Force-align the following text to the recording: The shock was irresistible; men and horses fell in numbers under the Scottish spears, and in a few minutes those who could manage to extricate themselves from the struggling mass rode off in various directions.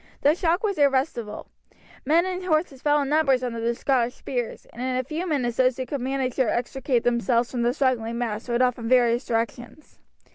The 0.21 0.33
shock 0.33 0.63
was 0.63 0.79
irresistible; 0.79 1.45
men 2.07 2.25
and 2.25 2.43
horses 2.43 2.81
fell 2.81 3.03
in 3.03 3.09
numbers 3.09 3.43
under 3.43 3.59
the 3.59 3.75
Scottish 3.75 4.15
spears, 4.15 4.65
and 4.73 4.81
in 4.81 4.95
a 4.95 5.03
few 5.03 5.27
minutes 5.27 5.57
those 5.57 5.77
who 5.77 5.85
could 5.85 6.01
manage 6.01 6.37
to 6.37 6.51
extricate 6.51 7.03
themselves 7.03 7.51
from 7.51 7.61
the 7.61 7.71
struggling 7.71 8.17
mass 8.17 8.49
rode 8.49 8.63
off 8.63 8.79
in 8.79 8.89
various 8.89 9.25
directions. 9.25 9.99